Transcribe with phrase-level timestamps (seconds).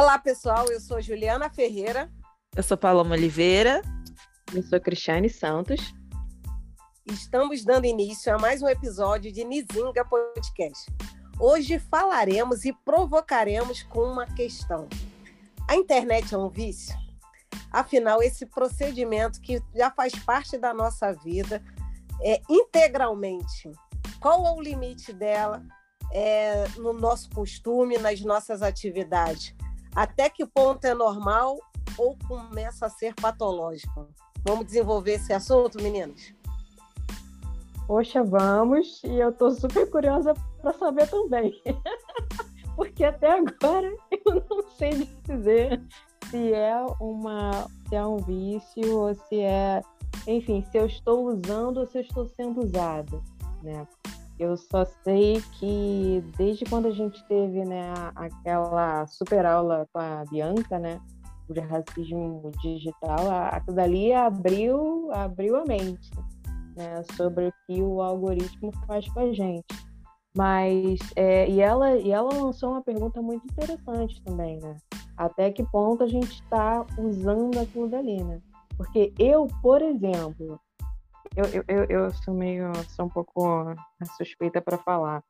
[0.00, 0.64] Olá, pessoal.
[0.70, 2.10] Eu sou Juliana Ferreira.
[2.56, 3.82] Eu sou Paloma Oliveira.
[4.54, 5.92] Eu sou Cristiane Santos.
[7.04, 10.90] Estamos dando início a mais um episódio de Nizinga Podcast.
[11.38, 14.88] Hoje falaremos e provocaremos com uma questão.
[15.68, 16.96] A internet é um vício?
[17.70, 21.62] Afinal, esse procedimento que já faz parte da nossa vida
[22.22, 23.70] é, integralmente,
[24.18, 25.62] qual é o limite dela
[26.10, 29.54] é, no nosso costume, nas nossas atividades?
[29.94, 31.58] Até que ponto é normal
[31.98, 34.08] ou começa a ser patológico?
[34.44, 36.32] Vamos desenvolver esse assunto, meninas?
[37.86, 41.60] Poxa, vamos, e eu estou super curiosa para saber também.
[42.76, 45.82] Porque até agora eu não sei dizer
[46.30, 49.82] se é uma se é um vício ou se é,
[50.26, 53.20] enfim, se eu estou usando ou se eu estou sendo usada,
[53.62, 53.86] né?
[54.40, 60.24] Eu só sei que desde quando a gente teve, né, aquela super aula com a
[60.30, 60.98] Bianca, né,
[61.50, 66.10] de racismo digital, aquilo dali abriu, abriu a mente,
[66.74, 69.66] né, sobre o que o algoritmo faz com a gente.
[70.34, 74.74] Mas, é, e, ela, e ela lançou uma pergunta muito interessante também, né?
[75.18, 78.40] Até que ponto a gente está usando aquilo dali, né?
[78.74, 80.58] Porque eu, por exemplo,
[81.36, 83.74] eu, eu, eu, sou meio, sou um pouco
[84.16, 85.22] suspeita para falar.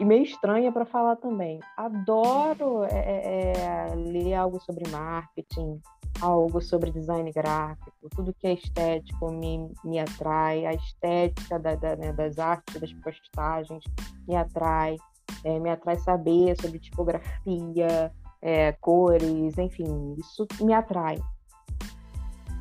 [0.00, 1.58] E meio estranha para falar também.
[1.76, 5.80] Adoro é, é, é, ler algo sobre marketing,
[6.20, 11.96] algo sobre design gráfico, tudo que é estético me, me atrai, a estética da, da,
[11.96, 13.82] né, das artes, das postagens
[14.28, 14.96] me atrai,
[15.42, 21.18] é, me atrai saber sobre tipografia, é, cores, enfim, isso me atrai.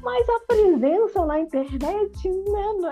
[0.07, 2.29] Mas a presença na internet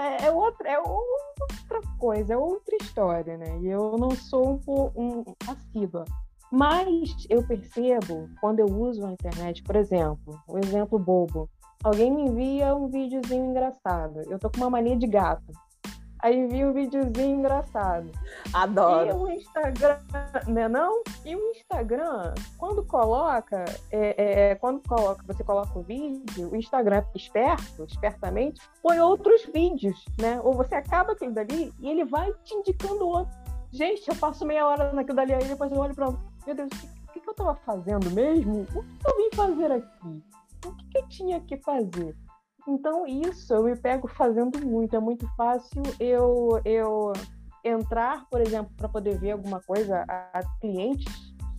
[0.02, 3.58] é, é, outra, é outra coisa, é outra história, né?
[3.62, 6.04] E eu não sou um, um assídua
[6.52, 11.50] mas eu percebo quando eu uso a internet, por exemplo, um exemplo bobo.
[11.84, 14.22] Alguém me envia um videozinho engraçado.
[14.30, 15.52] Eu tô com uma mania de gato.
[16.26, 18.10] Aí envia um videozinho engraçado.
[18.52, 19.08] Adoro.
[19.08, 20.00] E o Instagram,
[20.48, 21.04] né não?
[21.24, 27.04] E o Instagram, quando coloca, é, é, quando coloca, você coloca o vídeo, o Instagram
[27.14, 30.42] esperto, espertamente, põe outros vídeos, né?
[30.44, 33.38] Ou você acaba aquilo dali e ele vai te indicando outro.
[33.72, 36.08] Gente, eu passo meia hora naquilo dali aí, depois eu olho pra
[36.48, 38.66] meu Deus, o que, que eu estava fazendo mesmo?
[38.74, 40.24] O que eu vim fazer aqui?
[40.66, 42.16] O que, que eu tinha que fazer?
[42.68, 44.96] Então, isso eu me pego fazendo muito.
[44.96, 47.14] É muito fácil eu, eu
[47.64, 50.06] entrar, por exemplo, para poder ver alguma coisa.
[50.34, 51.06] As clientes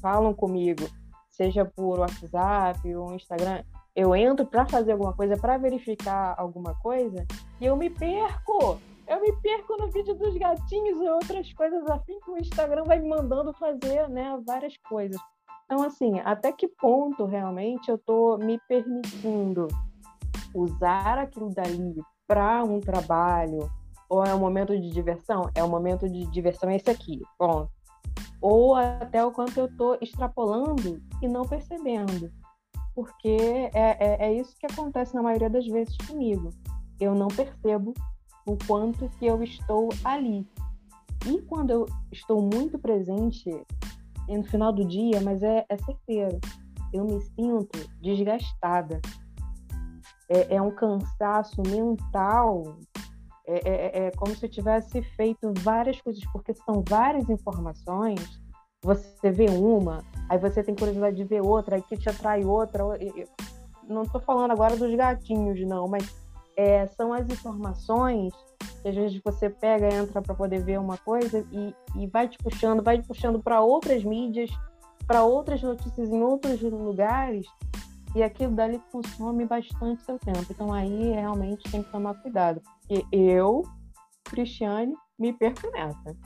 [0.01, 0.85] falam comigo,
[1.31, 3.63] seja por WhatsApp ou Instagram.
[3.95, 7.25] Eu entro para fazer alguma coisa, para verificar alguma coisa,
[7.61, 12.19] e eu me perco eu me perco no vídeo dos gatinhos e outras coisas afim
[12.21, 15.21] que o Instagram vai me mandando fazer, né, várias coisas.
[15.65, 19.69] Então, assim, até que ponto realmente eu estou me permitindo
[20.57, 21.95] usar aquilo dali
[22.27, 23.71] para um trabalho?
[24.09, 25.51] Ou é um momento de diversão?
[25.55, 27.71] É um momento de diversão esse aqui, ponto.
[28.41, 32.31] Ou até o quanto eu estou extrapolando e não percebendo.
[32.95, 33.37] Porque
[33.75, 36.51] é, é, é isso que acontece na maioria das vezes comigo.
[37.01, 37.93] Eu não percebo
[38.47, 40.47] o quanto que eu estou ali.
[41.27, 43.51] E quando eu estou muito presente
[44.29, 46.39] no final do dia, mas é, é certeiro,
[46.93, 49.01] eu me sinto desgastada.
[50.29, 52.77] É, é um cansaço mental.
[53.47, 58.41] É, é, é, é como se eu tivesse feito várias coisas, porque são várias informações.
[58.83, 62.85] Você vê uma, aí você tem curiosidade de ver outra, aí que te atrai outra.
[63.89, 66.15] Não estou falando agora dos gatinhos, não, mas
[66.57, 68.33] é, são as informações
[68.83, 72.39] que às vezes você pega, entra para poder ver uma coisa e, e vai te
[72.39, 74.51] puxando, vai te puxando para outras mídias,
[75.07, 77.47] para outras notícias em outros lugares,
[78.17, 80.47] e aquilo dali consome bastante seu tempo.
[80.51, 82.63] Então aí realmente tem que tomar cuidado.
[82.81, 83.63] Porque eu,
[84.25, 86.17] Cristiane, me perco nessa.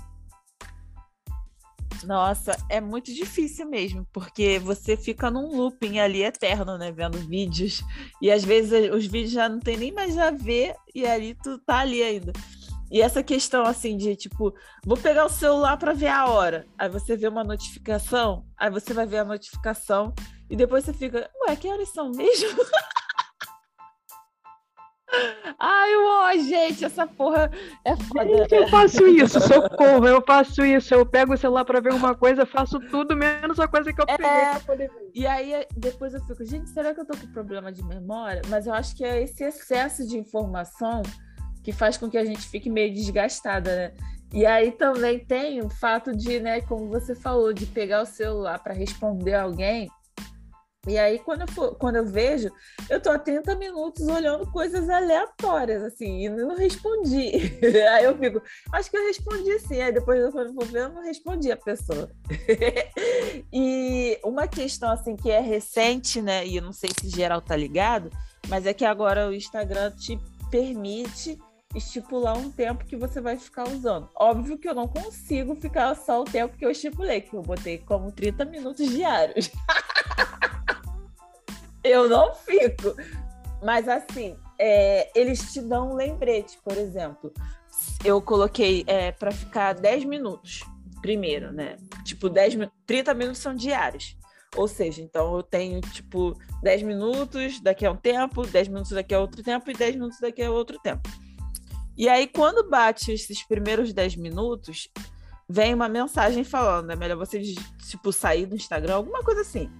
[2.05, 6.93] Nossa, é muito difícil mesmo, porque você fica num looping ali eterno, né?
[6.93, 7.83] Vendo vídeos.
[8.23, 11.59] E às vezes os vídeos já não tem nem mais a ver, e ali tu
[11.59, 12.33] tá ali ainda.
[12.89, 14.55] E essa questão assim de tipo,
[14.85, 16.67] vou pegar o celular para ver a hora.
[16.79, 20.15] Aí você vê uma notificação, aí você vai ver a notificação,
[20.51, 22.61] e depois você fica, ué, que horas são mesmo?
[25.59, 27.51] Ai, ó, gente, essa porra
[27.85, 28.25] é foda.
[28.25, 30.95] Gente, eu faço isso, socorro, eu faço isso.
[30.95, 34.07] Eu pego o celular pra ver uma coisa, faço tudo menos a coisa que eu
[34.07, 34.51] peguei é...
[34.51, 35.11] pra poder ver.
[35.15, 38.43] E aí, depois eu fico, gente, será que eu tô com problema de memória?
[38.49, 41.03] Mas eu acho que é esse excesso de informação
[41.63, 43.93] que faz com que a gente fique meio desgastada, né?
[44.33, 48.61] E aí também tem o fato de, né, como você falou, de pegar o celular
[48.61, 49.91] para responder alguém
[50.87, 52.51] E aí, quando eu, for, quando eu vejo,
[52.89, 57.33] eu tô há 30 minutos olhando coisas aleatórias, assim, e não respondi.
[57.93, 58.43] aí eu fico,
[58.73, 59.83] acho que eu respondi sim.
[59.83, 62.11] Aí depois, eu for ver, eu não respondi a pessoa.
[63.53, 67.55] e uma questão, assim, que é recente, né, e eu não sei se geral tá
[67.55, 68.11] ligado,
[68.49, 70.19] mas é que agora o Instagram te
[70.51, 71.39] permite
[71.75, 74.09] estipular um tempo que você vai ficar usando.
[74.17, 77.79] Óbvio que eu não consigo ficar só o tempo que eu estipulei, que eu botei
[77.79, 79.51] como 30 minutos diários.
[81.83, 82.95] eu não fico.
[83.63, 87.33] Mas assim, é, eles te dão um lembrete, por exemplo.
[88.05, 90.63] Eu coloquei é, para ficar 10 minutos
[91.01, 91.77] primeiro, né?
[92.05, 94.17] Tipo, 10, 30 minutos são diários.
[94.57, 99.15] Ou seja, então eu tenho, tipo, 10 minutos daqui a um tempo, 10 minutos daqui
[99.15, 101.09] a outro tempo e 10 minutos daqui a outro tempo.
[101.97, 104.89] E aí, quando bate esses primeiros 10 minutos,
[105.49, 107.41] vem uma mensagem falando, é melhor você,
[107.89, 109.71] tipo, sair do Instagram, alguma coisa assim.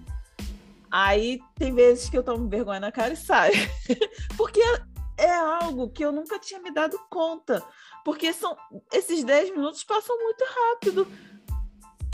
[0.91, 3.53] Aí tem vezes que eu tomo vergonha na cara e saio.
[4.35, 4.61] Porque
[5.17, 7.63] é algo que eu nunca tinha me dado conta.
[8.03, 8.57] Porque são
[8.91, 11.07] esses 10 minutos passam muito rápido.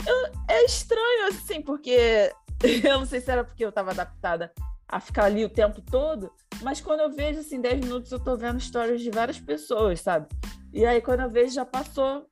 [0.06, 2.32] Eu, é estranho, assim, porque
[2.84, 4.52] eu não sei se era porque eu estava adaptada
[4.86, 6.32] a ficar ali o tempo todo,
[6.62, 10.28] mas quando eu vejo assim 10 minutos eu tô vendo histórias de várias pessoas, sabe?
[10.72, 12.26] E aí quando eu vejo já passou,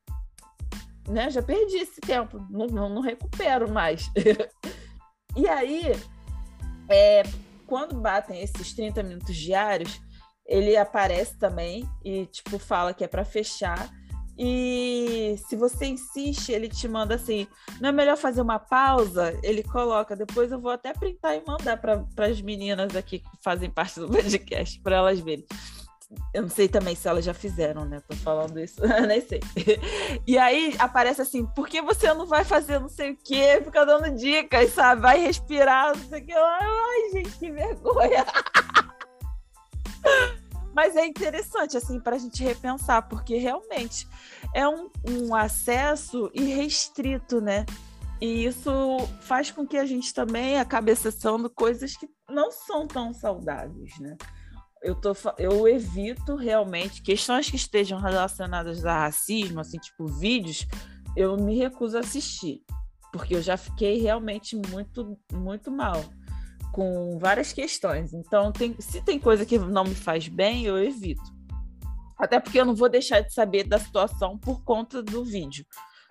[1.09, 1.31] né?
[1.31, 4.11] Já perdi esse tempo, não, não, não recupero mais.
[5.37, 5.93] e aí,
[6.89, 7.23] é,
[7.67, 10.01] quando batem esses 30 minutos diários,
[10.47, 13.91] ele aparece também e tipo fala que é para fechar
[14.39, 17.47] e se você insiste, ele te manda assim:
[17.81, 19.39] não é melhor fazer uma pausa?
[19.43, 20.15] Ele coloca.
[20.15, 24.09] Depois eu vou até printar e mandar para as meninas aqui que fazem parte do
[24.11, 25.47] podcast, para elas verem.
[26.33, 28.01] Eu não sei também se elas já fizeram, né?
[28.07, 29.41] Tô falando isso, nem sei.
[30.27, 33.61] E aí aparece assim: por que você não vai fazer não sei o quê?
[33.65, 35.03] Fica dando dicas, sabe?
[35.03, 36.35] Vai respirar, não sei o quê.
[36.35, 38.25] Ai, gente, que vergonha.
[40.73, 44.07] Mas é interessante, assim, para a gente repensar, porque realmente
[44.55, 47.65] é um, um acesso irrestrito, né?
[48.21, 48.71] E isso
[49.23, 54.17] faz com que a gente também acabe acessando coisas que não são tão saudáveis, né?
[54.87, 60.65] Eu, tô, eu evito realmente questões que estejam relacionadas a racismo, assim, tipo vídeos,
[61.17, 62.63] eu me recuso a assistir,
[63.11, 66.05] porque eu já fiquei realmente muito, muito mal
[66.71, 68.15] com várias questões.
[68.15, 71.35] Então, tem, se tem coisa que não me faz bem, eu evito.
[72.17, 75.67] Até porque eu não vou deixar de saber da situação por conta do vídeo.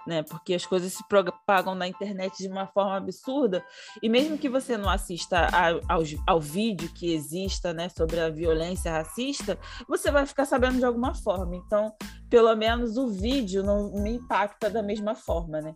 [0.06, 0.22] Né?
[0.24, 3.66] Porque as coisas se propagam na internet de uma forma absurda,
[4.04, 8.30] e mesmo que você não assista ao, ao, ao, vídeo que exista né, sobre a
[8.30, 9.58] violência racista,
[9.88, 11.56] você vai ficar sabendo de alguma forma.
[11.56, 11.92] Então,
[12.30, 15.60] pelo menos o vídeo não me impacta da mesma forma.
[15.60, 15.76] Né?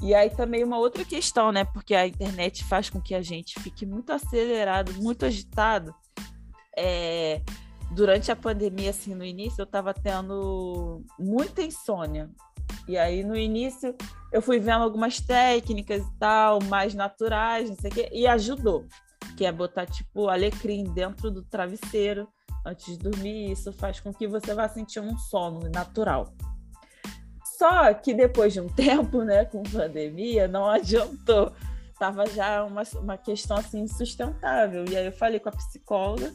[0.00, 1.64] E aí também uma outra questão, né?
[1.64, 5.94] Porque a internet faz com que a gente fique muito acelerado, muito agitado.
[6.76, 7.42] É,
[7.90, 12.30] durante a pandemia, assim, no início, eu estava tendo muita insônia.
[12.88, 13.94] E aí, no início,
[14.32, 18.86] eu fui vendo algumas técnicas e tal, mais naturais, não sei o quê, e ajudou.
[19.36, 22.26] Que é botar, tipo, alecrim dentro do travesseiro
[22.64, 23.52] antes de dormir.
[23.52, 26.32] Isso faz com que você vá sentir um sono natural.
[27.58, 31.52] Só que depois de um tempo, né, com pandemia, não adiantou.
[31.98, 34.86] Tava já uma, uma questão assim insustentável.
[34.88, 36.32] E aí eu falei com a psicóloga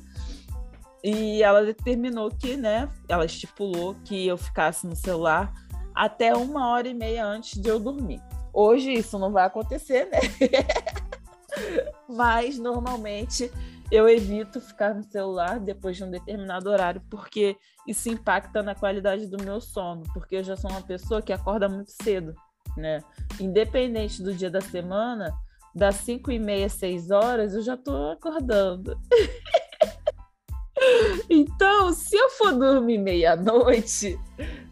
[1.03, 5.53] e ela determinou que, né, ela estipulou que eu ficasse no celular
[5.93, 8.21] até uma hora e meia antes de eu dormir.
[8.53, 10.19] Hoje isso não vai acontecer, né?
[12.07, 13.51] Mas normalmente
[13.91, 17.55] eu evito ficar no celular depois de um determinado horário, porque
[17.87, 21.69] isso impacta na qualidade do meu sono, porque eu já sou uma pessoa que acorda
[21.69, 22.33] muito cedo,
[22.75, 23.03] né?
[23.39, 25.31] Independente do dia da semana,
[25.75, 28.99] das 5 e meia, 6 horas, eu já estou acordando.
[31.29, 34.19] então, se eu for dormir meia-noite,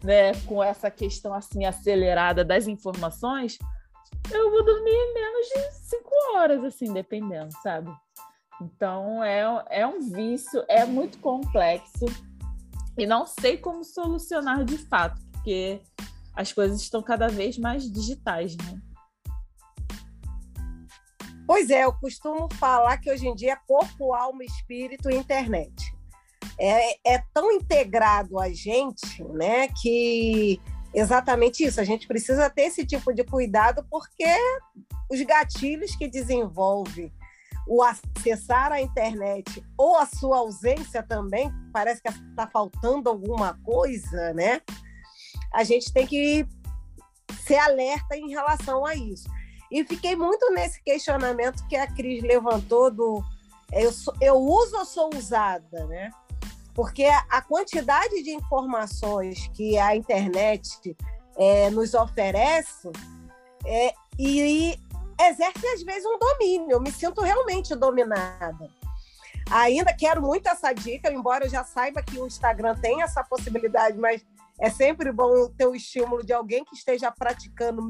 [0.02, 3.58] né, com essa questão assim acelerada das informações,
[4.30, 7.90] eu vou dormir menos de 5 horas, assim, dependendo, sabe?
[8.60, 12.06] Então é, é um vício, é muito complexo
[12.96, 15.80] e não sei como solucionar de fato, porque
[16.34, 18.80] as coisas estão cada vez mais digitais, né?
[21.46, 25.91] Pois é, eu costumo falar que hoje em dia é corpo, alma, espírito e internet.
[26.64, 30.60] É, é tão integrado a gente, né, que
[30.94, 34.32] exatamente isso, a gente precisa ter esse tipo de cuidado porque
[35.10, 37.12] os gatilhos que desenvolve
[37.66, 44.32] o acessar a internet ou a sua ausência também, parece que está faltando alguma coisa,
[44.32, 44.60] né?
[45.52, 46.46] A gente tem que
[47.44, 49.28] ser alerta em relação a isso.
[49.70, 53.22] E fiquei muito nesse questionamento que a Cris levantou do
[53.72, 56.10] eu, sou, eu uso ou sou usada, né?
[56.74, 60.96] Porque a quantidade de informações que a internet
[61.36, 62.90] é, nos oferece
[63.64, 64.80] é, e, e
[65.20, 66.72] exerce às vezes um domínio.
[66.72, 68.70] Eu me sinto realmente dominada.
[69.50, 73.98] Ainda quero muito essa dica, embora eu já saiba que o Instagram tem essa possibilidade,
[73.98, 74.24] mas
[74.58, 77.82] é sempre bom ter o estímulo de alguém que esteja praticando,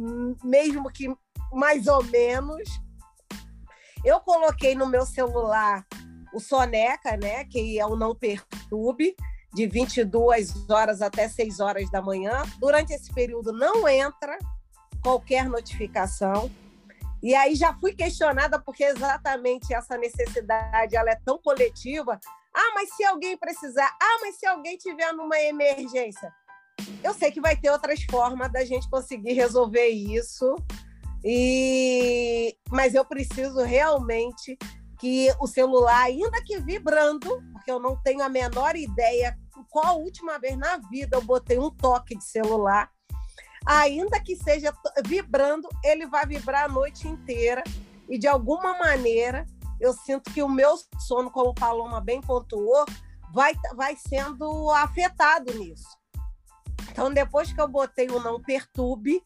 [0.43, 1.15] mesmo que
[1.53, 2.69] mais ou menos.
[4.05, 5.87] Eu coloquei no meu celular
[6.33, 9.15] o Soneca, né, que é o Não Perturbe,
[9.55, 12.43] de 22 horas até 6 horas da manhã.
[12.59, 14.39] Durante esse período não entra
[15.03, 16.51] qualquer notificação.
[17.23, 22.19] E aí já fui questionada porque exatamente essa necessidade ela é tão coletiva.
[22.55, 26.33] Ah, mas se alguém precisar, ah, mas se alguém tiver numa emergência,
[27.03, 30.55] eu sei que vai ter outras formas da gente conseguir resolver isso.
[31.25, 34.59] E mas eu preciso realmente
[35.03, 39.37] que o celular, ainda que vibrando, porque eu não tenho a menor ideia
[39.69, 42.89] qual a última vez na vida eu botei um toque de celular,
[43.67, 44.73] ainda que seja
[45.05, 47.65] vibrando, ele vai vibrar a noite inteira
[48.09, 49.45] e de alguma maneira
[49.81, 52.87] eu sinto que o meu sono, como o Paloma bem pontuou,
[53.35, 55.99] vai, vai sendo afetado nisso.
[56.93, 59.21] Então, depois que eu botei o não perturbe,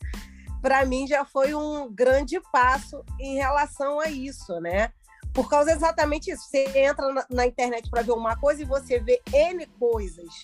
[0.62, 4.90] para mim já foi um grande passo em relação a isso, né?
[5.36, 6.48] Por causa exatamente isso.
[6.48, 10.42] Você entra na, na internet para ver uma coisa e você vê N coisas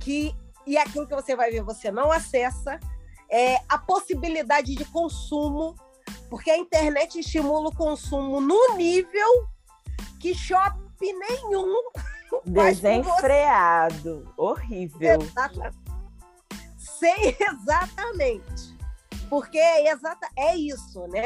[0.00, 0.34] que.
[0.66, 2.80] E aquilo que você vai ver, você não acessa.
[3.30, 5.74] É, a possibilidade de consumo,
[6.28, 9.46] porque a internet estimula o consumo no nível
[10.18, 11.90] que shopping nenhum.
[12.44, 14.32] Desenfreado.
[14.36, 15.20] Horrível.
[15.22, 15.84] Exatamente
[17.04, 18.73] sei exatamente.
[19.34, 21.24] Porque é, exata, é isso, né?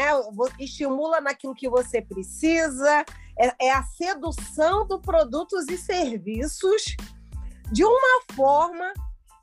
[0.59, 3.05] Estimula naquilo que você precisa,
[3.39, 6.97] é, é a sedução do produtos e serviços
[7.71, 8.95] de uma forma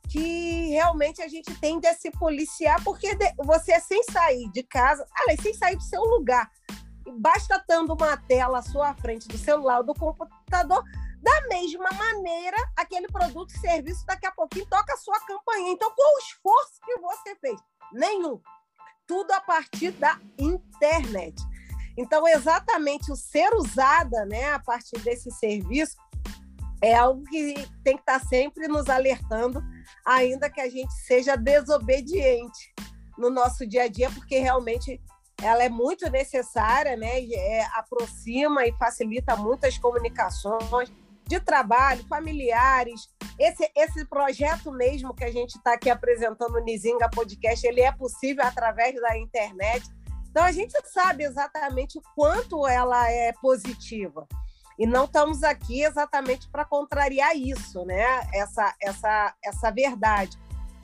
[0.10, 5.41] que realmente a gente tende a se policiar, porque você sem sair de casa, aliás,
[5.41, 6.50] sem sair do seu lugar,
[7.19, 10.84] basta tendo uma tela à sua frente do celular ou do computador,
[11.25, 15.72] da mesma maneira, aquele produto e serviço daqui a pouquinho toca a sua campanha.
[15.72, 17.60] Então, qual o esforço que você fez?
[17.91, 18.39] Nenhum.
[19.08, 21.36] Tudo a partir da internet.
[21.98, 25.98] Então, exatamente o ser usada né, a partir desse serviço
[26.79, 29.63] é algo que tem que estar sempre nos alertando,
[30.05, 32.72] ainda que a gente seja desobediente
[33.17, 35.01] no nosso dia a dia, porque realmente
[35.41, 37.24] ela é muito necessária, né?
[37.34, 40.91] É, aproxima e facilita muitas comunicações
[41.27, 43.10] de trabalho, familiares.
[43.39, 47.91] Esse, esse projeto mesmo que a gente está aqui apresentando no Nizinga Podcast, ele é
[47.91, 49.86] possível através da internet.
[50.29, 54.27] Então, a gente sabe exatamente o quanto ela é positiva.
[54.77, 58.03] E não estamos aqui exatamente para contrariar isso, né?
[58.34, 60.38] essa, essa, essa verdade.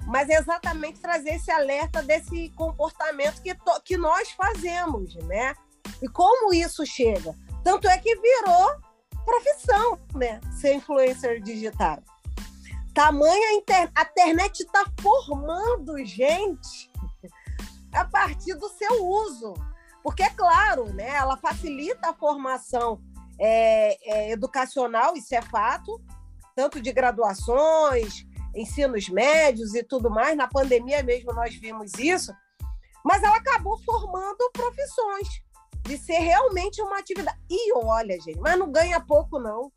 [0.07, 5.53] Mas é exatamente trazer esse alerta desse comportamento que, to, que nós fazemos, né?
[6.01, 7.35] E como isso chega.
[7.63, 8.81] Tanto é que virou
[9.25, 10.39] profissão, né?
[10.59, 11.99] Ser influencer digital.
[12.93, 13.91] Tamanha a, inter...
[13.95, 16.91] a internet está formando gente
[17.93, 19.53] a partir do seu uso.
[20.03, 22.99] Porque, é claro, né, ela facilita a formação
[23.39, 26.01] é, é, educacional, isso é fato,
[26.55, 28.25] tanto de graduações,
[28.55, 30.35] ensinos médios e tudo mais.
[30.35, 32.33] Na pandemia mesmo nós vimos isso,
[33.05, 35.41] mas ela acabou formando profissões
[35.83, 37.37] de ser realmente uma atividade.
[37.49, 39.71] E olha, gente, mas não ganha pouco, não.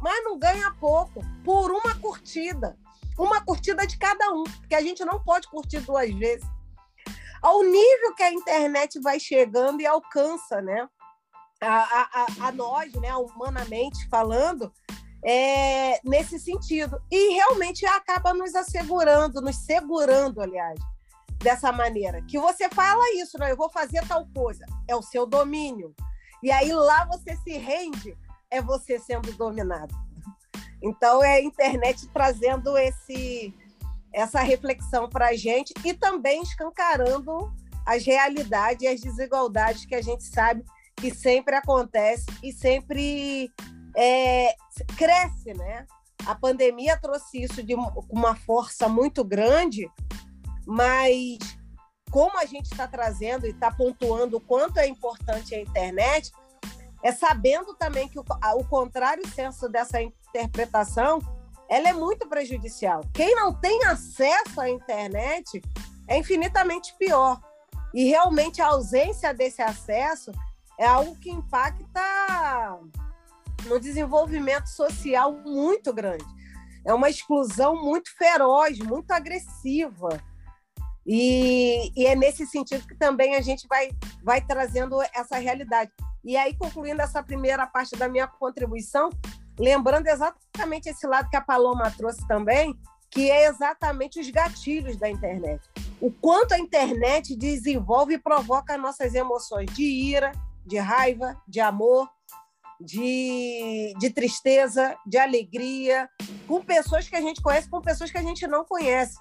[0.00, 2.76] Mas não ganha pouco por uma curtida.
[3.18, 6.46] Uma curtida de cada um, porque a gente não pode curtir duas vezes.
[7.42, 10.88] Ao nível que a internet vai chegando e alcança, né?
[11.60, 14.72] A, a, a nós, né, humanamente falando,
[15.24, 17.00] é, nesse sentido.
[17.10, 20.78] E realmente acaba nos assegurando, nos segurando, aliás,
[21.38, 22.22] dessa maneira.
[22.22, 23.50] Que você fala isso, né?
[23.50, 24.64] Eu vou fazer tal coisa.
[24.86, 25.94] É o seu domínio.
[26.42, 28.16] E aí lá você se rende,
[28.50, 29.94] é você sendo dominado.
[30.80, 33.54] Então é a internet trazendo esse
[34.10, 37.52] essa reflexão para a gente e também escancarando
[37.84, 40.64] as realidades e as desigualdades que a gente sabe
[40.96, 43.52] que sempre acontece e sempre
[43.94, 44.54] é,
[44.96, 45.86] cresce, né?
[46.26, 47.74] A pandemia trouxe isso de
[48.10, 49.90] uma força muito grande
[50.68, 51.38] mas
[52.10, 56.30] como a gente está trazendo e está pontuando o quanto é importante a internet,
[57.02, 58.24] é sabendo também que o,
[58.56, 61.20] o contrário senso dessa interpretação
[61.70, 63.02] ela é muito prejudicial.
[63.14, 65.62] Quem não tem acesso à internet
[66.06, 67.40] é infinitamente pior,
[67.94, 70.32] E realmente a ausência desse acesso
[70.78, 72.78] é algo que impacta
[73.66, 76.24] no desenvolvimento social muito grande.
[76.84, 80.08] É uma exclusão muito feroz, muito agressiva.
[81.10, 83.88] E, e, é nesse sentido que também a gente vai,
[84.22, 85.90] vai trazendo essa realidade.
[86.22, 89.08] E aí, concluindo essa primeira parte da minha contribuição,
[89.58, 92.78] lembrando exatamente esse lado que a Paloma trouxe também,
[93.10, 95.66] que é exatamente os gatilhos da internet.
[95.98, 100.32] O quanto a internet desenvolve e provoca nossas emoções de ira,
[100.66, 102.06] de raiva, de amor,
[102.78, 106.08] de, de tristeza, de alegria,
[106.46, 109.16] com pessoas que a gente conhece, com pessoas que a gente não conhece.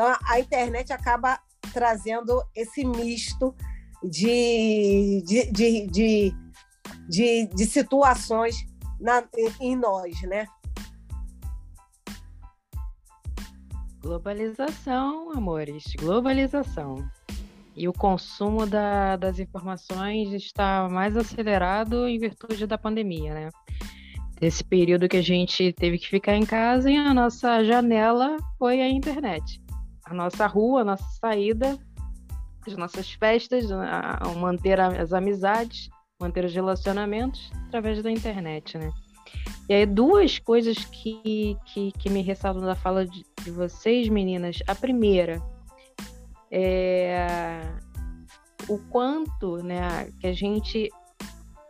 [0.00, 1.38] Então, a internet acaba
[1.74, 3.54] trazendo esse misto
[4.02, 6.32] de, de, de,
[7.06, 8.64] de, de, situações
[8.98, 9.22] na,
[9.60, 10.46] em nós, né?
[14.00, 17.06] Globalização, amores, globalização.
[17.76, 23.48] E o consumo da, das informações está mais acelerado em virtude da pandemia, né?
[24.40, 28.80] Esse período que a gente teve que ficar em casa e a nossa janela foi
[28.80, 29.60] a internet.
[30.10, 31.78] A nossa rua, a nossa saída,
[32.66, 35.88] as nossas festas, a, a manter as amizades,
[36.20, 38.90] manter os relacionamentos através da internet, né?
[39.68, 44.58] E aí, duas coisas que, que, que me ressaltam da fala de, de vocês, meninas.
[44.66, 45.40] A primeira
[46.50, 47.60] é
[48.68, 50.90] o quanto né, que a gente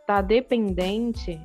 [0.00, 1.38] está dependente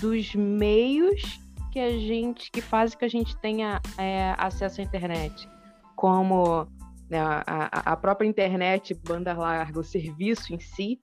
[0.00, 1.40] dos meios
[1.72, 5.48] que a gente que fazem que a gente tenha é, acesso à internet,
[6.02, 6.66] como
[7.08, 10.98] né, a, a própria internet, banda larga, o serviço em si,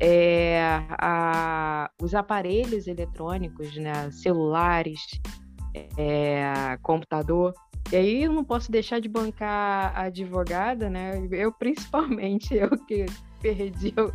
[0.00, 5.00] é, a, os aparelhos eletrônicos, né, celulares,
[5.96, 7.52] é, computador.
[7.90, 11.20] E aí eu não posso deixar de bancar a advogada, né?
[11.32, 13.06] Eu principalmente, eu que
[13.42, 14.14] perdi, eu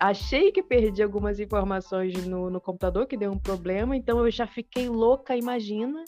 [0.00, 4.48] achei que perdi algumas informações no, no computador, que deu um problema, então eu já
[4.48, 6.02] fiquei louca, imagina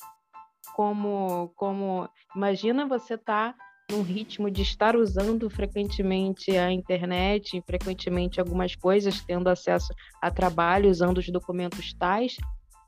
[0.77, 3.55] como, como imagina você tá
[3.91, 10.91] num ritmo de estar usando frequentemente a internet, frequentemente algumas coisas, tendo acesso a trabalho,
[10.91, 12.37] usando os documentos tais,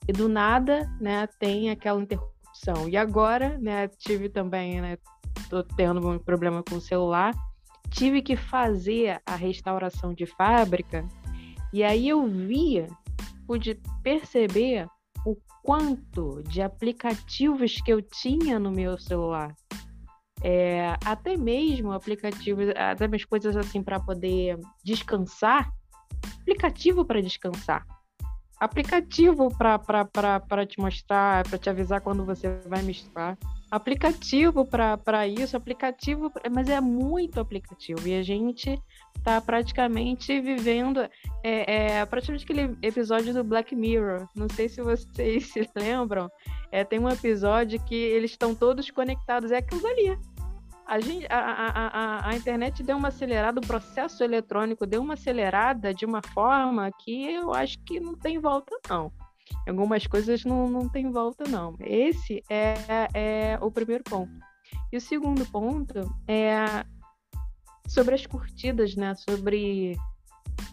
[0.06, 2.86] e do nada, né, tem aquela interrupção.
[2.90, 4.98] E agora, né, tive também, né,
[5.48, 7.32] tô tendo um problema com o celular,
[7.88, 11.08] tive que fazer a restauração de fábrica,
[11.72, 12.86] e aí eu via,
[13.46, 14.86] pude perceber
[15.24, 19.54] o quanto de aplicativos que eu tinha no meu celular.
[20.42, 25.70] É, até mesmo aplicativos, até mesmo coisas assim para poder descansar,
[26.40, 27.84] aplicativo para descansar,
[28.60, 33.36] aplicativo para te mostrar, para te avisar quando você vai misturar,
[33.70, 38.80] aplicativo para isso, aplicativo, mas é muito aplicativo e a gente
[39.16, 41.00] está praticamente vivendo
[41.42, 44.26] é, é, praticamente aquele episódio do Black Mirror.
[44.34, 46.30] Não sei se vocês se lembram.
[46.72, 49.50] É, tem um episódio que eles estão todos conectados.
[49.50, 50.18] É aquilo ali.
[50.86, 55.14] A, gente, a, a, a, a internet deu uma acelerada, o processo eletrônico deu uma
[55.14, 59.12] acelerada de uma forma que eu acho que não tem volta, não.
[59.66, 61.74] Algumas coisas não, não tem volta, não.
[61.80, 64.32] Esse é, é o primeiro ponto.
[64.92, 66.84] E o segundo ponto é
[67.86, 69.14] sobre as curtidas, né?
[69.14, 69.96] Sobre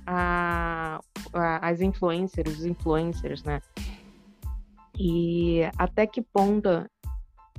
[0.05, 0.99] a,
[1.33, 3.61] a, as influencers, os influencers, né?
[4.97, 6.69] E até que ponto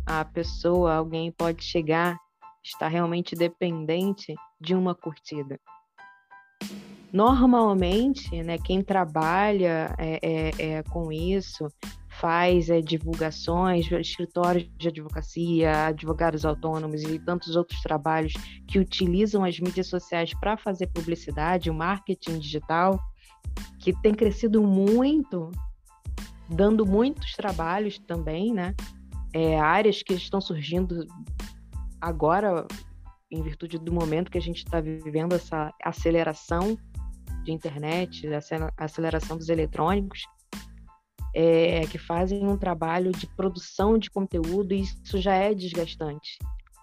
[0.06, 2.18] a pessoa, alguém pode chegar,
[2.62, 5.58] estar realmente dependente de uma curtida.
[7.12, 11.68] Normalmente, né, quem trabalha é, é, é com isso
[12.18, 18.32] faz é, divulgações, escritórios de advocacia, advogados autônomos e tantos outros trabalhos
[18.66, 22.98] que utilizam as mídias sociais para fazer publicidade, o marketing digital,
[23.78, 25.50] que tem crescido muito,
[26.48, 28.74] dando muitos trabalhos também, né?
[29.32, 31.06] É, áreas que estão surgindo
[32.00, 32.66] agora,
[33.30, 36.78] em virtude do momento que a gente está vivendo, essa aceleração
[37.46, 40.22] de internet, essa aceleração dos eletrônicos,
[41.34, 46.38] é, que fazem um trabalho de produção de conteúdo e isso já é desgastante.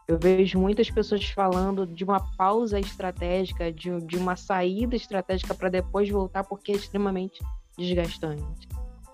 [0.08, 5.69] Eu vejo muitas pessoas falando de uma pausa estratégica, de, de uma saída estratégica para
[5.69, 7.39] depois voltar, porque é extremamente
[7.78, 8.67] desgastante.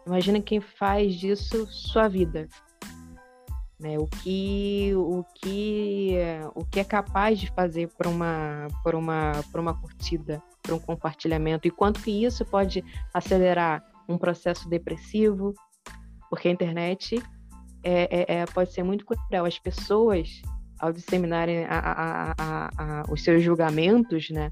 [0.06, 2.48] Imagina quem faz disso sua vida.
[3.80, 3.98] Né?
[3.98, 6.16] O, que, o, que,
[6.54, 10.80] o que é capaz de fazer para uma, por uma, por uma curtida, para um
[10.80, 15.54] compartilhamento, e quanto que isso pode acelerar um processo depressivo,
[16.30, 17.24] porque a internet
[17.84, 19.46] é, é, é, pode ser muito cruel.
[19.46, 20.42] As pessoas
[20.80, 24.52] ao disseminarem a, a, a, os seus julgamentos, né,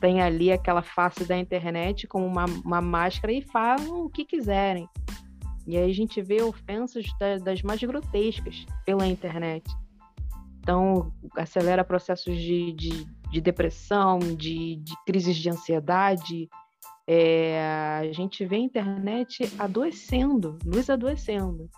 [0.00, 4.88] tem ali aquela face da internet como uma, uma máscara e falam o que quiserem.
[5.66, 9.64] E aí a gente vê ofensas da, das mais grotescas pela internet.
[10.60, 16.48] Então, acelera processos de, de, de depressão, de, de crises de ansiedade.
[17.06, 17.60] É,
[18.00, 21.70] a gente vê a internet adoecendo, nos adoecendo.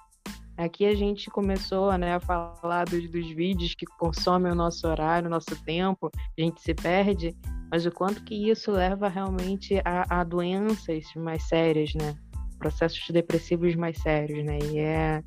[0.56, 5.28] Aqui a gente começou né, a falar dos, dos vídeos que consomem o nosso horário,
[5.28, 7.36] o nosso tempo, a gente se perde,
[7.70, 12.16] mas o quanto que isso leva realmente a, a doenças mais sérias, né?
[12.58, 14.58] Processos depressivos mais sérios, né?
[14.70, 15.22] E é,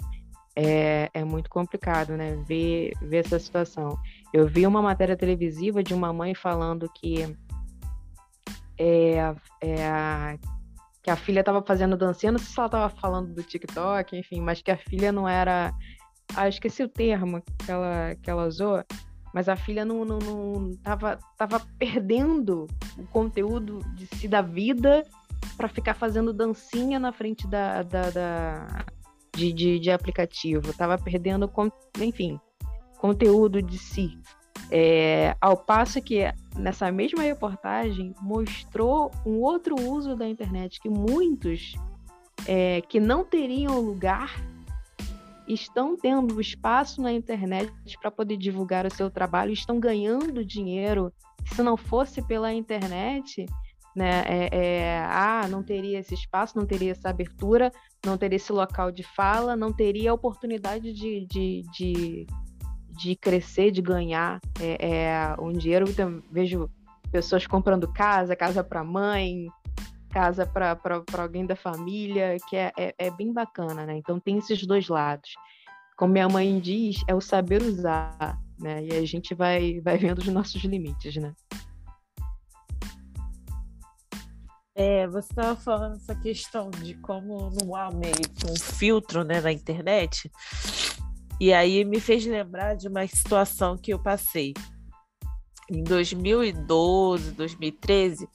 [0.56, 2.36] é, é muito complicado, né?
[2.48, 3.98] Ver, ver essa situação.
[4.34, 7.36] Eu vi uma matéria televisiva de uma mãe falando que
[8.78, 10.40] é, é,
[11.04, 14.42] que a filha estava fazendo dancinha, não sei se ela estava falando do TikTok, enfim,
[14.42, 15.74] mas que a filha não era.
[16.36, 18.84] Ah, esqueci o termo que ela, que ela usou,
[19.34, 22.68] mas a filha não, não, não tava, tava perdendo
[22.98, 25.04] o conteúdo de si da vida
[25.58, 28.86] para ficar fazendo dancinha na frente da, da, da
[29.36, 31.52] de, de, de, aplicativo, tava perdendo,
[32.00, 32.40] enfim,
[32.98, 34.20] conteúdo de si.
[34.70, 36.22] É, ao passo que
[36.56, 41.76] nessa mesma reportagem mostrou um outro uso da internet que muitos
[42.48, 44.34] é, que não teriam lugar
[45.48, 51.12] estão tendo espaço na internet para poder divulgar o seu trabalho, estão ganhando dinheiro.
[51.46, 53.46] Se não fosse pela internet,
[53.96, 57.72] né, é, é, ah, não teria esse espaço, não teria essa abertura,
[58.06, 62.28] não teria esse local de fala, não teria a oportunidade de, de, de,
[62.90, 65.90] de crescer, de ganhar é, é um dinheiro.
[65.90, 66.70] Então, vejo
[67.12, 69.48] pessoas comprando casa, casa para mãe,
[70.12, 70.78] casa para
[71.18, 73.98] alguém da família, que é, é, é, bem bacana, né?
[73.98, 75.34] Então tem esses dois lados.
[75.98, 78.84] Como minha mãe diz, é o saber usar, né?
[78.86, 81.34] E a gente vai, vai vendo os nossos limites, né?
[84.84, 89.40] É, você estava falando essa questão de como não há meio que um filtro né,
[89.40, 90.28] na internet.
[91.40, 94.56] E aí me fez lembrar de uma situação que eu passei.
[95.70, 98.28] Em 2012, 2013,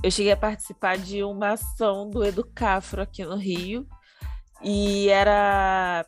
[0.00, 3.84] eu cheguei a participar de uma ação do Educafro aqui no Rio
[4.62, 6.06] e era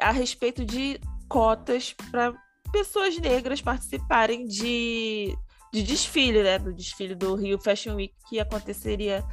[0.00, 2.32] a respeito de cotas para
[2.72, 5.36] pessoas negras participarem de,
[5.72, 6.58] de desfile, né?
[6.58, 9.24] Do desfile do Rio Fashion Week que aconteceria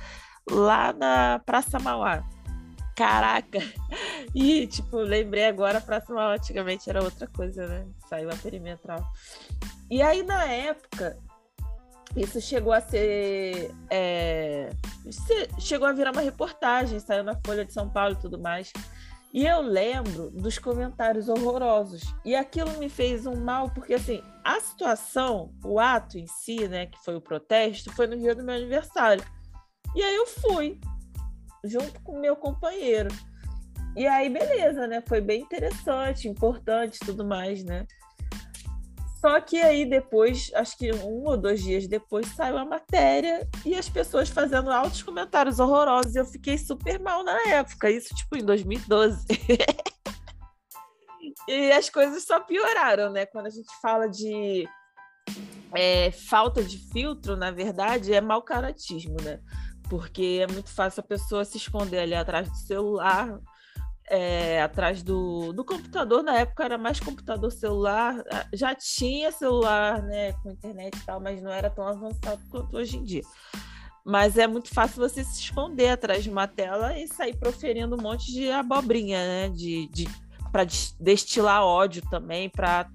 [0.50, 2.24] lá na Praça Mauá.
[2.96, 3.60] Caraca!
[4.36, 7.88] E, tipo, lembrei agora, a Praça Mauá antigamente era outra coisa, né?
[8.08, 9.02] Saiu a perimetral.
[9.90, 11.18] E aí, na época,
[12.16, 13.72] isso chegou a ser.
[13.90, 14.70] É,
[15.60, 18.72] chegou a virar uma reportagem, saiu na Folha de São Paulo e tudo mais.
[19.34, 22.04] E eu lembro dos comentários horrorosos.
[22.24, 26.86] E aquilo me fez um mal, porque assim, a situação, o ato em si, né,
[26.86, 29.22] que foi o protesto, foi no dia do meu aniversário.
[29.94, 30.80] E aí eu fui,
[31.66, 33.10] junto com meu companheiro.
[33.94, 35.04] E aí, beleza, né?
[35.06, 37.86] Foi bem interessante, importante tudo mais, né?
[39.20, 43.76] Só que aí depois, acho que um ou dois dias depois, saiu a matéria e
[43.76, 46.16] as pessoas fazendo altos comentários horrorosos.
[46.16, 49.26] E eu fiquei super mal na época, isso tipo em 2012.
[51.48, 53.26] e as coisas só pioraram, né?
[53.26, 54.68] Quando a gente fala de
[55.76, 59.40] é, falta de filtro, na verdade, é mau caratismo, né?
[59.90, 63.40] Porque é muito fácil a pessoa se esconder ali atrás do celular
[64.10, 70.32] é, atrás do, do computador, na época era mais computador celular, já tinha celular né,
[70.34, 73.24] com internet e tal, mas não era tão avançado quanto hoje em dia.
[74.06, 78.02] Mas é muito fácil você se esconder atrás de uma tela e sair proferindo um
[78.02, 79.50] monte de abobrinha, né?
[79.50, 80.08] De, de,
[80.52, 80.66] para
[81.00, 82.90] destilar ódio também, para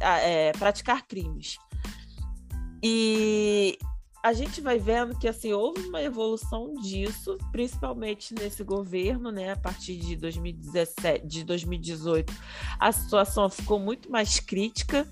[0.00, 1.58] é, praticar crimes.
[2.82, 3.78] E
[4.24, 9.52] a gente vai vendo que assim houve uma evolução disso, principalmente nesse governo, né?
[9.52, 12.32] A partir de 2017, de 2018,
[12.80, 15.06] a situação ficou muito mais crítica.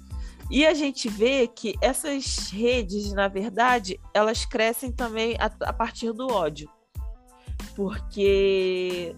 [0.51, 6.13] E a gente vê que essas redes, na verdade, elas crescem também a, a partir
[6.13, 6.71] do ódio.
[7.77, 9.15] Porque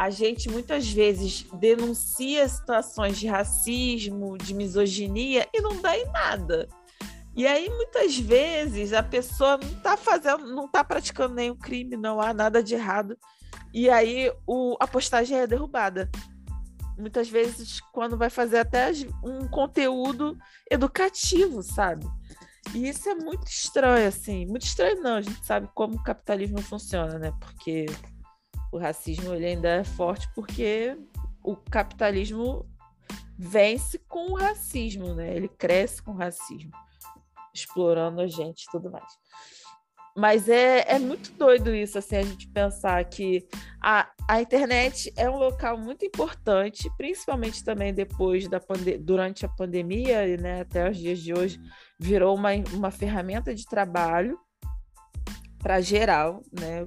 [0.00, 6.66] a gente muitas vezes denuncia situações de racismo, de misoginia e não dá em nada.
[7.36, 12.18] E aí, muitas vezes, a pessoa não está fazendo, não está praticando nenhum crime, não
[12.18, 13.14] há nada de errado.
[13.74, 16.10] E aí o, a postagem é derrubada.
[16.96, 18.90] Muitas vezes, quando vai fazer até
[19.22, 20.34] um conteúdo
[20.70, 22.06] educativo, sabe?
[22.74, 24.46] E isso é muito estranho, assim.
[24.46, 25.16] Muito estranho, não.
[25.16, 27.34] A gente sabe como o capitalismo funciona, né?
[27.38, 27.84] Porque
[28.72, 30.96] o racismo ele ainda é forte porque
[31.42, 32.66] o capitalismo
[33.38, 35.34] vence com o racismo, né?
[35.34, 36.70] Ele cresce com o racismo,
[37.54, 39.18] explorando a gente e tudo mais.
[40.16, 43.46] Mas é, é muito doido isso, assim, a gente pensar que
[43.80, 48.60] a, a internet é um local muito importante, principalmente também depois da
[49.00, 51.58] durante a pandemia, né, até os dias de hoje,
[51.98, 54.38] virou uma, uma ferramenta de trabalho
[55.58, 56.86] para geral, né?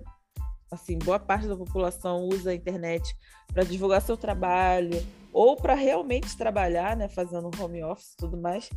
[0.73, 3.15] Assim, boa parte da população usa a internet
[3.53, 8.69] para divulgar seu trabalho ou para realmente trabalhar, né, fazendo home office e tudo mais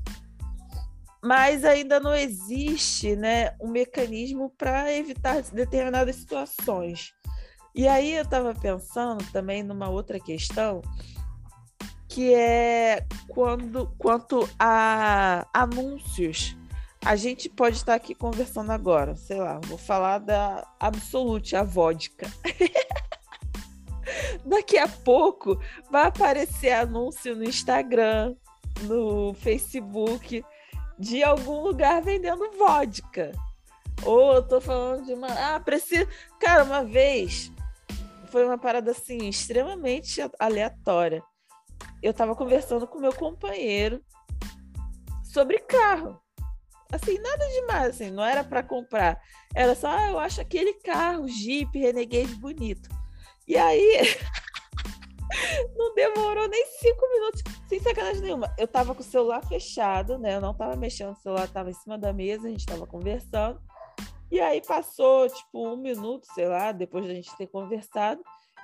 [1.26, 7.12] mas ainda não existe né, um mecanismo para evitar determinadas situações.
[7.74, 10.80] E aí eu estava pensando também numa outra questão,
[12.08, 16.56] que é quando quanto a anúncios.
[17.06, 22.26] A gente pode estar aqui conversando agora, sei lá, vou falar da Absolute, a vodka.
[24.44, 25.56] Daqui a pouco
[25.88, 28.34] vai aparecer anúncio no Instagram,
[28.82, 30.44] no Facebook
[30.98, 33.30] de algum lugar vendendo vodka.
[34.02, 35.28] Ou eu tô falando de uma.
[35.28, 36.08] Ah, preciso.
[36.40, 37.52] Cara, uma vez
[38.32, 41.22] foi uma parada assim, extremamente aleatória.
[42.02, 44.02] Eu tava conversando com meu companheiro
[45.22, 46.20] sobre carro.
[46.92, 49.20] Assim, nada demais, assim, não era para comprar.
[49.54, 52.88] Era só, ah, eu acho aquele carro, Jeep Renegade bonito.
[53.46, 54.02] E aí,
[55.76, 58.54] não demorou nem cinco minutos, sem sacanagem nenhuma.
[58.56, 60.36] Eu tava com o celular fechado, né?
[60.36, 63.60] Eu não tava mexendo, o celular tava em cima da mesa, a gente tava conversando.
[64.30, 68.20] E aí passou, tipo, um minuto, sei lá, depois da gente ter conversado.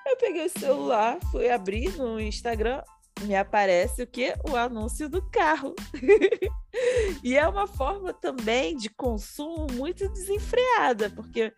[0.06, 2.82] Eu peguei o celular, fui abrir no Instagram,
[3.20, 4.35] me aparece o que?
[4.48, 5.75] O anúncio do carro.
[7.22, 11.53] e é uma forma também de consumo muito desenfreada, porque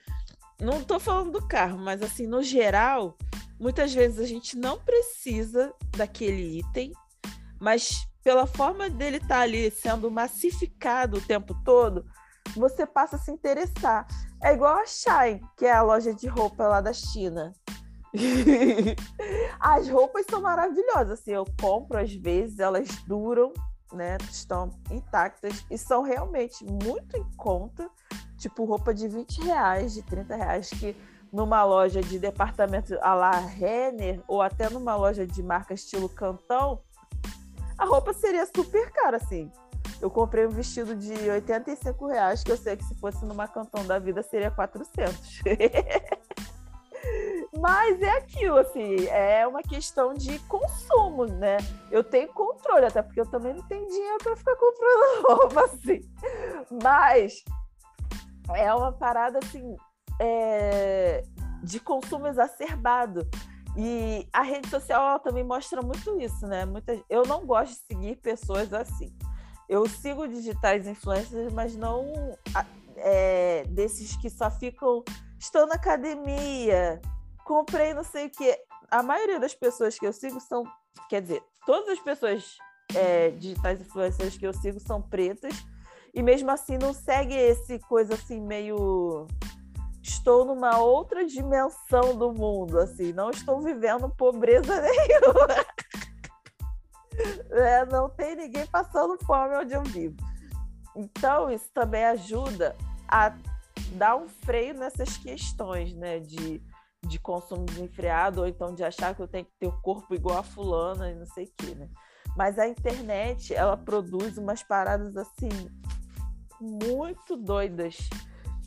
[0.61, 3.17] não estou falando do carro, mas assim, no geral,
[3.59, 6.93] muitas vezes a gente não precisa daquele item,
[7.61, 12.05] mas pela forma dele estar tá ali sendo massificado o tempo todo,
[12.57, 14.07] você passa a se interessar.
[14.43, 17.53] É igual a Shine, que é a loja de roupa lá da China.
[19.59, 23.53] As roupas são maravilhosas, assim, eu compro às vezes, elas duram,
[23.93, 27.89] né, estão intactas e são realmente muito em conta,
[28.39, 30.97] tipo roupa de 20 reais, de 30 reais, que
[31.33, 36.81] numa loja de departamento a la Renner ou até numa loja de marca estilo Cantão,
[37.77, 39.51] a roupa seria super cara, assim.
[40.01, 43.85] Eu comprei um vestido de 85 reais, que eu sei que se fosse numa Cantão
[43.85, 45.43] da vida seria 400.
[47.59, 51.57] Mas é aquilo, assim, é uma questão de consumo, né?
[51.91, 56.01] Eu tenho controle, até porque eu também não tenho dinheiro para ficar comprando roupa, assim.
[56.83, 57.45] Mas
[58.55, 59.77] é uma parada, assim,
[60.21, 61.23] é,
[61.63, 63.29] de consumo exacerbado.
[63.77, 66.65] E a rede social também mostra muito isso, né?
[66.65, 69.13] Muita, eu não gosto de seguir pessoas assim.
[69.69, 72.07] Eu sigo digitais influencers, mas não
[72.97, 75.03] é, desses que só ficam.
[75.45, 77.03] Estou na academia,
[77.45, 78.59] comprei não sei o quê.
[78.91, 80.65] A maioria das pessoas que eu sigo são.
[81.11, 82.57] Quer dizer, todas as pessoas
[82.95, 85.53] é, digitais influencers que eu sigo são pretas.
[86.15, 89.27] E mesmo assim não segue esse coisa assim meio
[90.03, 95.67] estou numa outra dimensão do mundo, assim, não estou vivendo pobreza nenhuma.
[97.51, 100.17] É, não tem ninguém passando fome onde eu vivo.
[100.97, 102.75] Então, isso também ajuda
[103.07, 103.35] a
[103.95, 106.63] dar um freio nessas questões, né, de,
[107.03, 110.39] de consumo desenfreado, ou então de achar que eu tenho que ter o corpo igual
[110.39, 111.89] a fulana e não sei o quê, né?
[112.37, 115.49] Mas a internet, ela produz umas paradas, assim,
[116.61, 117.97] muito doidas,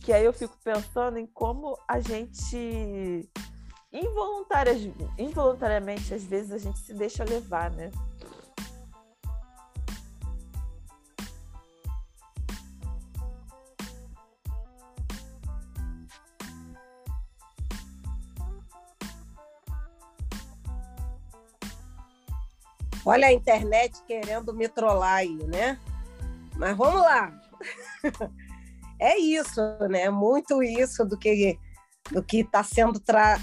[0.01, 3.29] que aí eu fico pensando em como a gente
[3.91, 7.91] involuntariamente, involuntariamente às vezes a gente se deixa levar, né?
[23.07, 25.79] Olha a internet querendo me trollar aí, né?
[26.57, 27.31] Mas vamos lá.
[28.99, 30.09] é isso, né?
[30.09, 31.57] Muito isso do que
[32.11, 33.39] do que está sendo tra...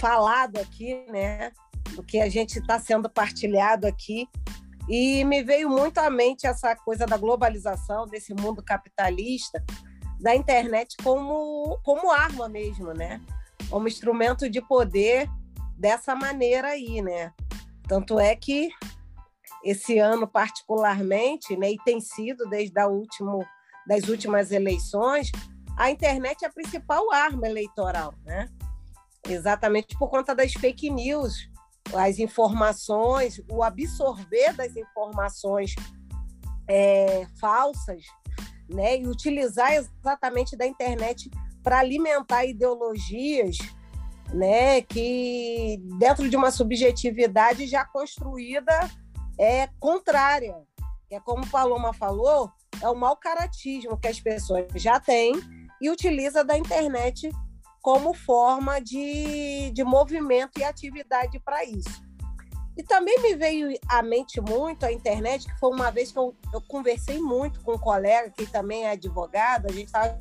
[0.00, 1.52] falado aqui, né?
[1.94, 4.26] Do que a gente está sendo partilhado aqui.
[4.88, 9.62] E me veio muito à mente essa coisa da globalização, desse mundo capitalista,
[10.18, 13.20] da internet como, como arma mesmo, né?
[13.68, 15.28] Como instrumento de poder
[15.76, 17.34] dessa maneira aí, né?
[17.88, 18.70] Tanto é que
[19.64, 23.44] esse ano particularmente, né, e tem sido desde a último,
[23.86, 25.30] das últimas eleições,
[25.76, 28.48] a internet é a principal arma eleitoral, né?
[29.28, 31.50] Exatamente por conta das fake news
[31.94, 35.74] as informações, o absorver das informações
[36.68, 38.02] é, falsas,
[38.68, 38.98] né?
[38.98, 41.30] E utilizar exatamente da internet
[41.62, 43.58] para alimentar ideologias,
[44.32, 44.82] né?
[44.82, 48.90] Que dentro de uma subjetividade já construída
[49.38, 50.56] é contrária.
[51.10, 52.50] É como Paloma falou,
[52.82, 55.34] é o mau caratismo que as pessoas já têm
[55.80, 57.30] e utiliza da internet
[57.80, 62.04] como forma de, de movimento e atividade para isso.
[62.76, 66.34] E também me veio à mente muito a internet, que foi uma vez que eu,
[66.52, 70.18] eu conversei muito com um colega que também é advogado, a gente estava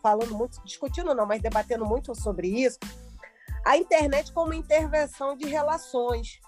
[0.00, 2.78] falando muito, discutindo não, mas debatendo muito sobre isso,
[3.64, 6.40] a internet como intervenção de relações.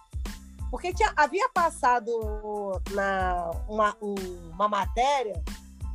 [0.71, 2.11] Porque tinha, havia passado
[2.93, 5.43] na, uma, uma matéria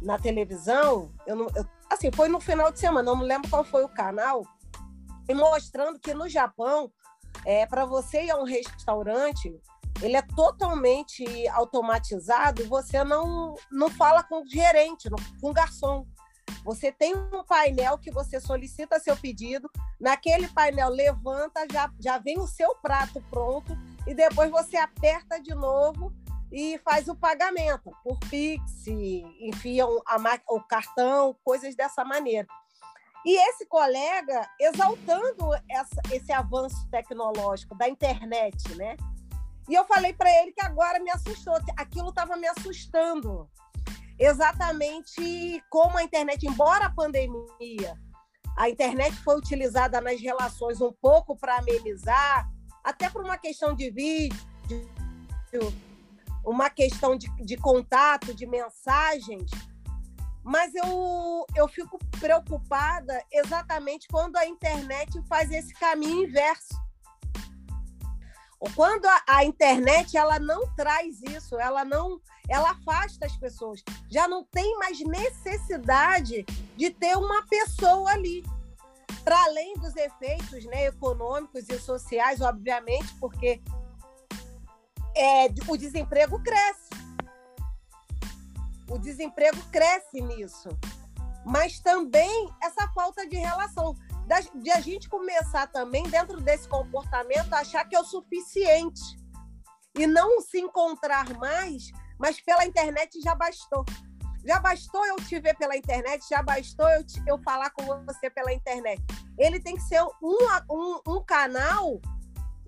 [0.02, 3.64] na televisão, eu não, eu, assim, foi no final de semana, não me lembro qual
[3.64, 4.46] foi o canal,
[5.28, 6.92] e mostrando que no Japão
[7.46, 9.60] é, para você ir a um restaurante,
[10.02, 16.06] ele é totalmente automatizado, você não, não fala com o gerente, com o garçom.
[16.66, 19.70] Você tem um painel que você solicita seu pedido,
[20.02, 25.54] naquele painel levanta, já, já vem o seu prato pronto, e depois você aperta de
[25.54, 26.12] novo
[26.52, 30.18] e faz o pagamento por Pix, enfia a,
[30.50, 32.48] o cartão, coisas dessa maneira.
[33.24, 38.96] E esse colega exaltando essa, esse avanço tecnológico da internet, né?
[39.70, 43.48] E eu falei para ele que agora me assustou, aquilo estava me assustando.
[44.18, 48.00] Exatamente como a internet, embora a pandemia,
[48.58, 52.50] a internet foi utilizada nas relações um pouco para amenizar,
[52.84, 54.38] até por uma questão de vídeo,
[56.46, 59.50] uma questão de, de contato, de mensagens,
[60.44, 66.76] mas eu, eu fico preocupada exatamente quando a internet faz esse caminho inverso.
[68.74, 73.84] Quando a, a, internet ela não traz isso, ela não, ela afasta as pessoas.
[74.10, 78.44] Já não tem mais necessidade de ter uma pessoa ali.
[79.24, 83.60] Para além dos efeitos né, econômicos e sociais, obviamente, porque
[85.16, 86.86] é, o desemprego cresce
[88.90, 90.70] o desemprego cresce nisso.
[91.46, 93.96] Mas também essa falta de relação,
[94.56, 99.02] de a gente começar também, dentro desse comportamento, a achar que é o suficiente.
[99.98, 103.86] E não se encontrar mais, mas pela internet já bastou.
[104.46, 108.30] Já bastou eu te ver pela internet, já bastou eu, te, eu falar com você
[108.30, 109.02] pela internet.
[109.38, 110.38] Ele tem que ser um,
[110.70, 112.00] um, um canal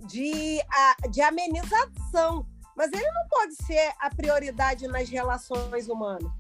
[0.08, 0.60] de,
[1.12, 2.46] de amenização
[2.78, 6.32] mas ele não pode ser a prioridade nas relações humanas.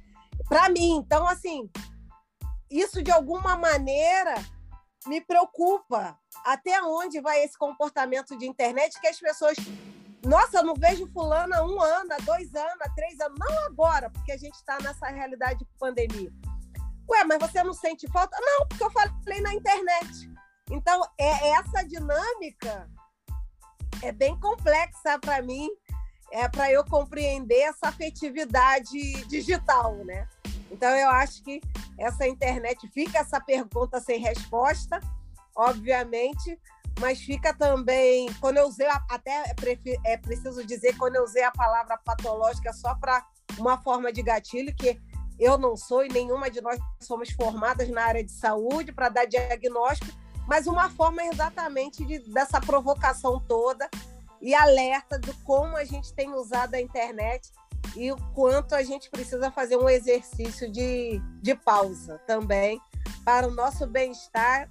[0.47, 1.67] Para mim, então, assim,
[2.69, 4.36] isso de alguma maneira
[5.08, 6.17] me preocupa.
[6.46, 9.58] Até onde vai esse comportamento de internet que as pessoas.
[10.26, 13.38] Nossa, não vejo fulano há um ano, dois anos, três anos.
[13.39, 16.32] Não agora, porque a gente está nessa realidade de pandemia.
[17.10, 18.38] Ué, mas você não sente falta?
[18.41, 20.30] Não, porque eu falei na internet.
[20.70, 22.89] Então, é essa dinâmica
[24.04, 25.70] é bem complexa para mim
[26.32, 30.28] é para eu compreender essa afetividade digital, né?
[30.71, 31.62] Então eu acho que
[31.97, 34.99] essa internet fica essa pergunta sem resposta,
[35.56, 36.60] obviamente,
[36.99, 39.56] mas fica também quando eu usei até é,
[40.06, 43.25] é preciso dizer quando eu usei a palavra patológica só para
[43.58, 44.99] uma forma de gatilho que
[45.39, 49.25] eu não sou e nenhuma de nós somos formadas na área de saúde para dar
[49.25, 50.12] diagnóstico,
[50.47, 53.88] mas uma forma exatamente de, dessa provocação toda
[54.41, 57.51] e alerta do como a gente tem usado a internet
[57.98, 62.80] e o quanto a gente precisa fazer um exercício de, de pausa também
[63.26, 64.70] para o nosso bem-estar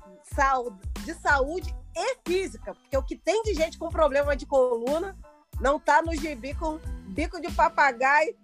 [1.04, 5.16] de saúde e física, porque o que tem de gente com problema de coluna
[5.60, 8.36] não está no gibi com bico de papagaio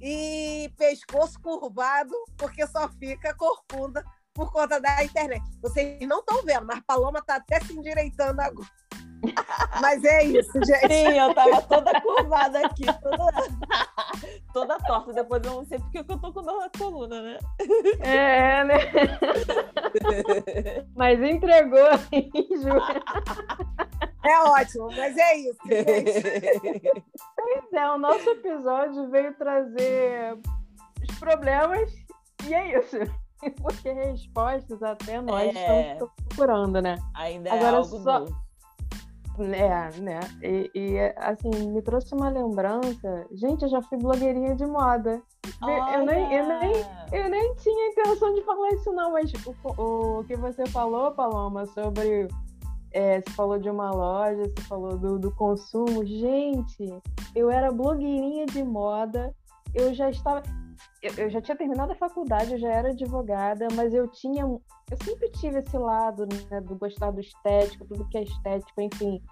[0.00, 4.04] e pescoço curvado, porque só fica corcunda
[4.34, 5.42] por conta da internet.
[5.62, 8.68] Vocês não estão vendo, mas Paloma está até se endireitando agora.
[9.80, 10.92] Mas é isso, gente.
[10.92, 13.32] Sim, eu tava toda curvada aqui, toda,
[14.52, 15.12] toda torta.
[15.12, 17.38] Depois eu não sei porque eu tô com dor na coluna, né?
[18.00, 18.76] É, né?
[20.94, 22.68] Mas entregou aí, Ju.
[24.24, 27.04] É ótimo, mas é isso, gente.
[27.36, 30.38] Pois é, o nosso episódio veio trazer
[31.08, 31.92] os problemas
[32.44, 32.96] e é isso.
[33.62, 35.92] Porque respostas até nós é...
[35.92, 36.98] estamos procurando, né?
[37.14, 38.20] Ainda é Agora, algo só...
[38.20, 38.45] Novo
[39.42, 40.20] é, né?
[40.42, 43.26] E, e, assim, me trouxe uma lembrança.
[43.32, 45.22] Gente, eu já fui blogueirinha de moda.
[45.60, 46.72] Eu nem, eu, nem,
[47.12, 51.66] eu nem tinha intenção de falar isso, não, mas o, o que você falou, Paloma,
[51.66, 52.28] sobre
[52.92, 56.04] é, você falou de uma loja, você falou do, do consumo.
[56.04, 56.92] Gente,
[57.34, 59.34] eu era blogueirinha de moda,
[59.74, 60.42] eu já estava.
[61.06, 64.42] Eu, eu, já tinha terminado a faculdade, eu já era advogada, mas eu tinha.
[64.42, 69.22] Eu sempre tive esse lado, né, do gostar do estético, tudo que é estético, enfim.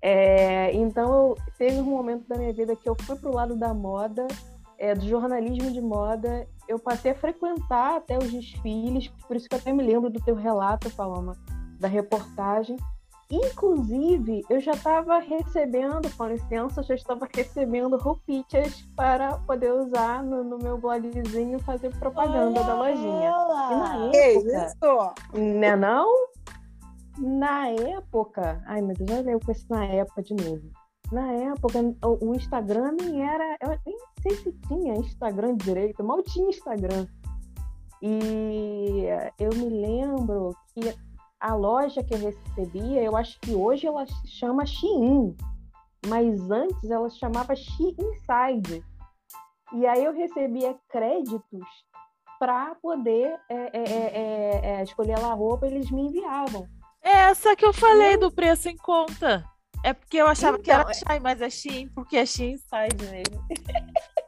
[0.00, 3.72] É, então, eu, teve um momento da minha vida que eu fui pro lado da
[3.72, 4.26] moda,
[4.76, 6.48] é, do jornalismo de moda.
[6.66, 10.20] Eu passei a frequentar até os desfiles, por isso que eu até me lembro do
[10.20, 11.36] teu relato, Paloma,
[11.78, 12.76] da reportagem.
[13.30, 20.44] Inclusive, eu já estava recebendo, com licença, já estava recebendo roupinhas para poder usar no,
[20.44, 23.32] no meu blogzinho fazer propaganda Olha da lojinha.
[23.70, 25.38] E na época, isso?
[25.38, 26.28] Né não?
[27.18, 30.70] Na época, ai meu Deus, olha eu com isso na época de novo.
[31.10, 36.48] Na época, o Instagram nem era, eu nem sei se tinha Instagram direito, mal tinha
[36.48, 37.06] Instagram.
[38.00, 39.06] E
[39.38, 40.94] eu me lembro que
[41.42, 45.36] a loja que eu recebia, eu acho que hoje ela se chama Shein,
[46.06, 48.84] mas antes ela se chamava Shein Inside.
[49.74, 51.66] E aí eu recebia créditos
[52.38, 56.68] para poder é, é, é, é, escolher a roupa, eles me enviavam.
[57.02, 59.44] É essa que eu falei do preço em conta.
[59.84, 63.10] É porque eu achava então, que era Shein, mas é Shein, porque é Shein Inside
[63.10, 63.44] mesmo.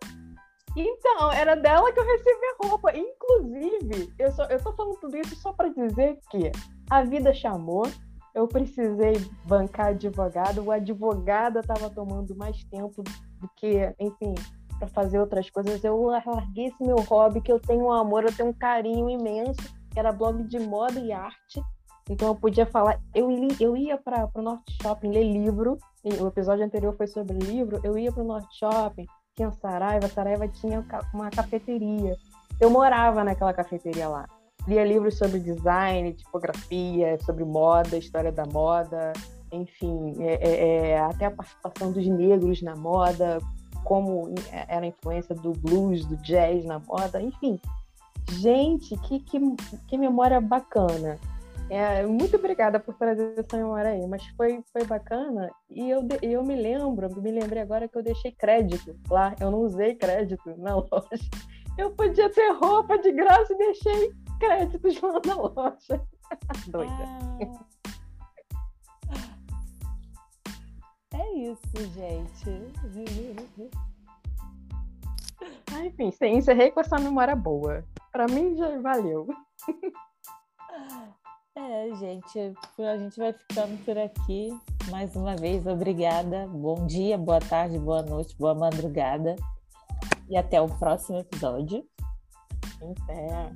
[0.77, 2.93] Então, era dela que eu recebi a roupa.
[2.97, 6.51] Inclusive, eu, só, eu tô falando tudo isso só para dizer que
[6.91, 7.87] a vida chamou,
[8.35, 9.14] eu precisei
[9.47, 14.35] bancar advogado, o advogado estava tomando mais tempo do que, enfim,
[14.78, 15.82] para fazer outras coisas.
[15.85, 19.62] Eu larguei esse meu hobby, que eu tenho um amor, eu tenho um carinho imenso,
[19.91, 21.62] que era blog de moda e arte.
[22.11, 23.30] Então eu podia falar, eu,
[23.61, 25.78] eu ia para o Norte Shopping ler livro,
[26.20, 30.47] o episódio anterior foi sobre livro, eu ia para o Norte Shopping, tinha Saraiva, Saraiva
[30.49, 32.14] tinha uma cafeteria.
[32.61, 34.26] Eu morava naquela cafeteria lá
[34.67, 39.12] lia livros sobre design, tipografia, sobre moda, história da moda,
[39.53, 43.39] enfim, é, é, é, até a participação dos negros na moda,
[43.85, 44.35] como
[44.69, 47.61] era a influência do blues, do jazz na moda, enfim.
[48.31, 49.39] Gente, que, que,
[49.87, 51.19] que memória bacana.
[51.71, 56.45] É, muito obrigada por trazer essa memória aí, mas foi, foi bacana e eu, eu
[56.45, 60.75] me lembro, me lembrei agora que eu deixei crédito lá, eu não usei crédito na
[60.77, 61.31] loja.
[61.79, 66.07] Eu podia ter roupa de graça e deixei créditos lá na loja.
[66.68, 67.05] Doida.
[69.11, 69.35] Ah.
[71.14, 72.51] É isso, gente.
[75.72, 77.85] Ah, enfim, encerrei com essa memória boa.
[78.12, 79.28] Para mim já valeu.
[81.57, 84.49] É, gente, a gente vai ficando por aqui.
[84.91, 86.49] Mais uma vez, obrigada.
[86.49, 89.37] Bom dia, boa tarde, boa noite, boa madrugada.
[90.28, 91.87] E até o próximo episódio.
[92.82, 93.53] Até.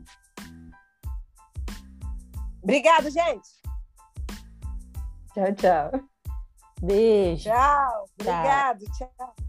[2.63, 3.49] Obrigado, gente.
[5.35, 6.09] Tchau, tchau.
[6.81, 7.51] Beijo.
[7.51, 8.05] Tchau.
[8.19, 8.85] Obrigado.
[8.97, 9.11] tchau.
[9.17, 9.48] tchau.